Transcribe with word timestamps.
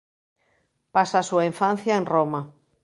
Pasa 0.95 1.15
a 1.19 1.27
súa 1.29 1.47
infancia 1.51 1.93
en 1.99 2.05
Roma. 2.13 2.41